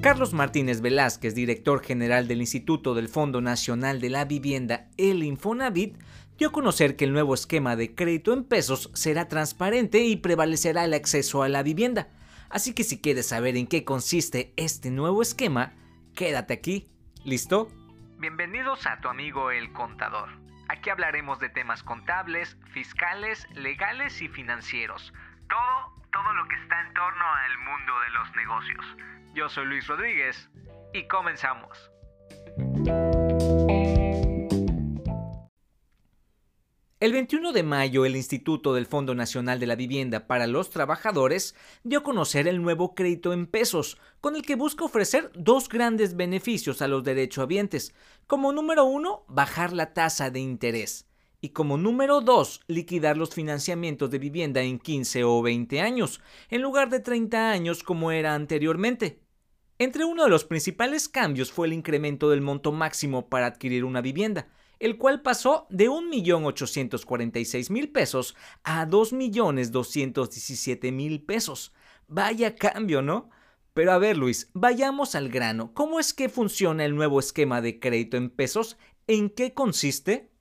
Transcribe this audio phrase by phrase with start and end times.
[0.00, 5.98] Carlos Martínez Velázquez, director general del Instituto del Fondo Nacional de la Vivienda, el Infonavit,
[6.38, 10.84] dio a conocer que el nuevo esquema de crédito en pesos será transparente y prevalecerá
[10.84, 12.06] el acceso a la vivienda.
[12.48, 15.72] Así que si quieres saber en qué consiste este nuevo esquema,
[16.14, 16.88] quédate aquí.
[17.24, 17.68] ¿Listo?
[18.18, 20.28] Bienvenidos a tu amigo el contador.
[20.68, 25.12] Aquí hablaremos de temas contables, fiscales, legales y financieros.
[25.48, 28.86] Todo, todo lo que está en torno al mundo de los negocios.
[29.38, 30.50] Yo soy Luis Rodríguez
[30.92, 31.92] y comenzamos.
[36.98, 41.54] El 21 de mayo, el Instituto del Fondo Nacional de la Vivienda para los Trabajadores
[41.84, 46.16] dio a conocer el nuevo crédito en pesos, con el que busca ofrecer dos grandes
[46.16, 47.94] beneficios a los derechohabientes.
[48.26, 51.06] Como número uno, bajar la tasa de interés.
[51.40, 56.60] Y como número dos, liquidar los financiamientos de vivienda en 15 o 20 años, en
[56.60, 59.27] lugar de 30 años como era anteriormente.
[59.80, 64.00] Entre uno de los principales cambios fue el incremento del monto máximo para adquirir una
[64.00, 64.48] vivienda,
[64.80, 68.34] el cual pasó de 1.846.000 pesos
[68.64, 71.72] a 2.217.000 pesos.
[72.08, 73.30] Vaya cambio, ¿no?
[73.72, 75.72] Pero a ver, Luis, vayamos al grano.
[75.74, 78.78] ¿Cómo es que funciona el nuevo esquema de crédito en pesos?
[79.06, 80.32] ¿En qué consiste?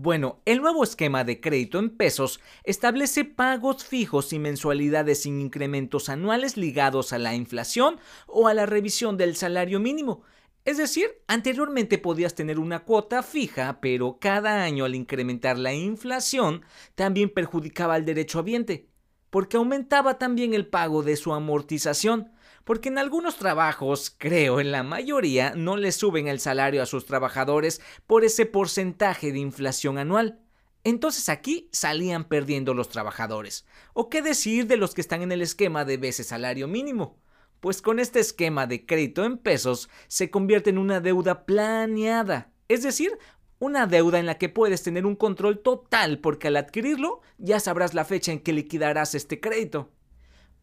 [0.00, 6.08] Bueno, el nuevo esquema de crédito en pesos establece pagos fijos y mensualidades sin incrementos
[6.08, 10.22] anuales ligados a la inflación o a la revisión del salario mínimo.
[10.64, 16.62] Es decir, anteriormente podías tener una cuota fija, pero cada año al incrementar la inflación
[16.94, 18.86] también perjudicaba al derechohabiente,
[19.30, 22.30] porque aumentaba también el pago de su amortización,
[22.68, 27.06] porque en algunos trabajos, creo en la mayoría, no le suben el salario a sus
[27.06, 30.40] trabajadores por ese porcentaje de inflación anual.
[30.84, 33.64] Entonces aquí salían perdiendo los trabajadores.
[33.94, 37.18] ¿O qué decir de los que están en el esquema de veces salario mínimo?
[37.60, 42.82] pues con este esquema de crédito en pesos se convierte en una deuda planeada, es
[42.82, 43.18] decir,
[43.58, 47.94] una deuda en la que puedes tener un control total porque al adquirirlo ya sabrás
[47.94, 49.90] la fecha en que liquidarás este crédito.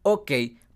[0.03, 0.31] Ok,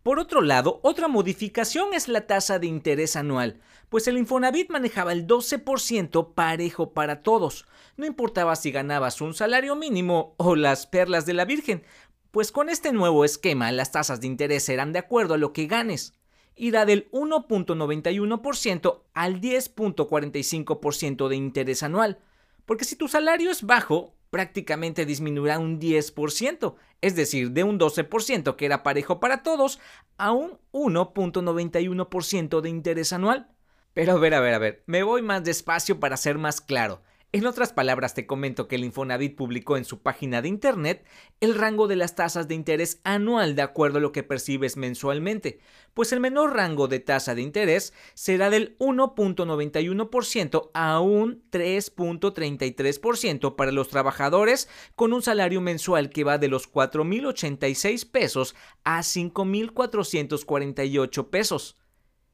[0.10, 5.14] por otro lado, otra modificación es la tasa de interés anual, pues el Infonavit manejaba
[5.14, 7.68] el 12% parejo para todos.
[7.96, 11.84] No importaba si ganabas un salario mínimo o las perlas de la Virgen,
[12.32, 15.68] pues con este nuevo esquema las tasas de interés serán de acuerdo a lo que
[15.68, 16.16] ganes.
[16.56, 22.18] Irá del 1.91% al 10.45% de interés anual.
[22.66, 28.56] Porque si tu salario es bajo, prácticamente disminuirá un 10%, es decir, de un 12%
[28.56, 29.80] que era parejo para todos
[30.18, 33.50] a un 1.91% de interés anual.
[33.94, 37.02] Pero a ver, a ver, a ver, me voy más despacio para ser más claro.
[37.32, 41.06] En otras palabras, te comento que el Infonavit publicó en su página de internet
[41.42, 45.60] el rango de las tasas de interés anual de acuerdo a lo que percibes mensualmente,
[45.94, 53.72] pues el menor rango de tasa de interés será del 1.91% a un 3.33% para
[53.72, 61.76] los trabajadores con un salario mensual que va de los 4.086 pesos a 5.448 pesos.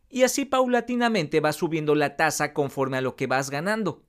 [0.08, 4.06] Y así paulatinamente va subiendo la tasa conforme a lo que vas ganando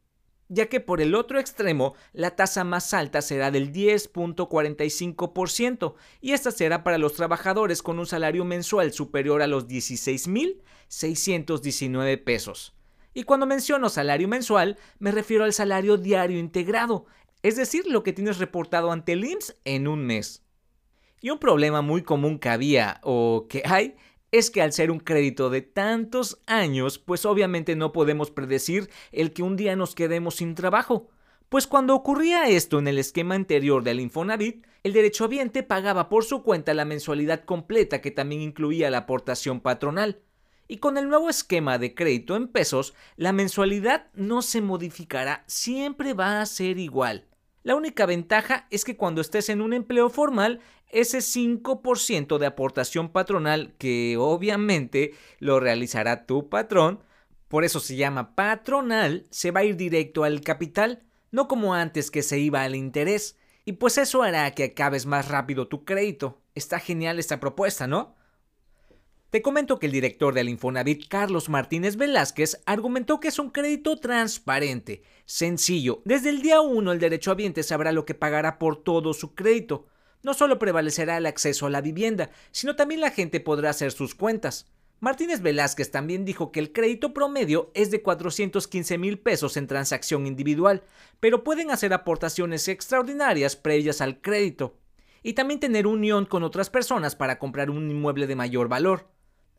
[0.48, 6.50] ya que por el otro extremo la tasa más alta será del 10.45% y esta
[6.50, 12.74] será para los trabajadores con un salario mensual superior a los 16.619 pesos.
[13.14, 17.06] Y cuando menciono salario mensual me refiero al salario diario integrado,
[17.42, 20.42] es decir, lo que tienes reportado ante el IMSS en un mes.
[21.20, 23.96] Y un problema muy común que había o que hay
[24.32, 29.32] es que al ser un crédito de tantos años, pues obviamente no podemos predecir el
[29.32, 31.08] que un día nos quedemos sin trabajo.
[31.48, 36.42] Pues cuando ocurría esto en el esquema anterior del Infonavit, el derechohabiente pagaba por su
[36.42, 40.22] cuenta la mensualidad completa que también incluía la aportación patronal.
[40.68, 46.12] Y con el nuevo esquema de crédito en pesos, la mensualidad no se modificará, siempre
[46.12, 47.26] va a ser igual.
[47.66, 53.08] La única ventaja es que cuando estés en un empleo formal, ese 5% de aportación
[53.08, 57.00] patronal, que obviamente lo realizará tu patrón,
[57.48, 61.02] por eso se llama patronal, se va a ir directo al capital,
[61.32, 63.36] no como antes que se iba al interés.
[63.64, 66.40] Y pues eso hará que acabes más rápido tu crédito.
[66.54, 68.14] Está genial esta propuesta, ¿no?
[69.36, 73.98] Te comento que el director del Infonavit, Carlos Martínez Velázquez, argumentó que es un crédito
[73.98, 76.00] transparente, sencillo.
[76.06, 79.88] Desde el día 1 el derechohabiente sabrá lo que pagará por todo su crédito.
[80.22, 84.14] No solo prevalecerá el acceso a la vivienda, sino también la gente podrá hacer sus
[84.14, 84.72] cuentas.
[85.00, 90.26] Martínez Velázquez también dijo que el crédito promedio es de 415 mil pesos en transacción
[90.26, 90.82] individual,
[91.20, 94.78] pero pueden hacer aportaciones extraordinarias previas al crédito
[95.22, 99.14] y también tener unión con otras personas para comprar un inmueble de mayor valor.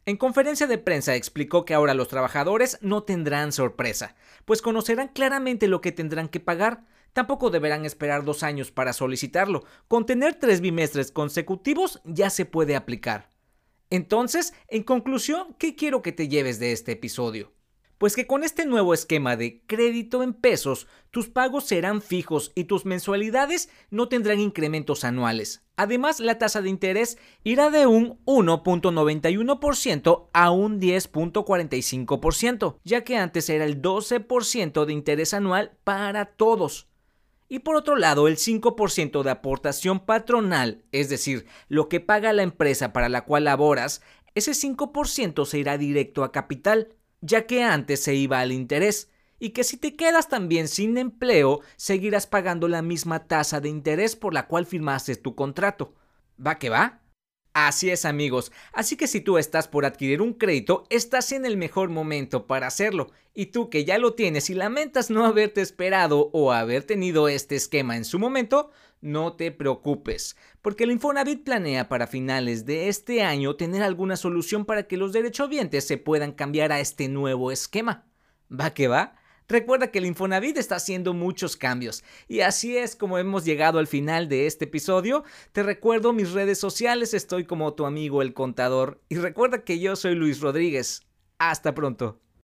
[0.08, 4.16] En conferencia de prensa explicó que ahora los trabajadores no tendrán sorpresa,
[4.46, 6.86] pues conocerán claramente lo que tendrán que pagar.
[7.12, 9.66] Tampoco deberán esperar dos años para solicitarlo.
[9.90, 13.34] Con tener tres bimestres consecutivos ya se puede aplicar.
[13.90, 17.52] Entonces, en conclusión, ¿qué quiero que te lleves de este episodio?
[17.98, 22.66] Pues que con este nuevo esquema de crédito en pesos, tus pagos serán fijos y
[22.66, 25.64] tus mensualidades no tendrán incrementos anuales.
[25.78, 33.50] Además, la tasa de interés irá de un 1.91% a un 10.45%, ya que antes
[33.50, 36.88] era el 12% de interés anual para todos.
[37.50, 42.44] Y por otro lado, el 5% de aportación patronal, es decir, lo que paga la
[42.44, 44.04] empresa para la cual laboras,
[44.36, 46.90] ese 5% se irá directo a capital
[47.22, 49.10] ya que antes se iba al interés,
[49.40, 54.16] y que si te quedas también sin empleo, seguirás pagando la misma tasa de interés
[54.16, 55.94] por la cual firmaste tu contrato.
[56.44, 57.02] ¿Va que va?
[57.60, 61.58] Así es amigos, así que si tú estás por adquirir un crédito, estás en el
[61.58, 66.30] mejor momento para hacerlo, y tú que ya lo tienes y lamentas no haberte esperado
[66.34, 68.70] o haber tenido este esquema en su momento,
[69.02, 74.64] no te preocupes, porque el Infonavit planea para finales de este año tener alguna solución
[74.64, 78.06] para que los derechohabientes se puedan cambiar a este nuevo esquema.
[78.52, 79.17] ¿Va que va?
[79.50, 83.88] Recuerda que el Infonavit está haciendo muchos cambios y así es como hemos llegado al
[83.88, 85.24] final de este episodio.
[85.54, 89.96] Te recuerdo mis redes sociales, estoy como tu amigo el contador y recuerda que yo
[89.96, 91.02] soy Luis Rodríguez.
[91.40, 92.20] Hasta pronto.